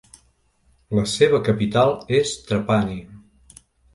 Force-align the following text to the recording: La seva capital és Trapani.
La 0.99 1.03
seva 1.11 1.41
capital 1.49 1.93
és 2.21 2.33
Trapani. 2.47 2.99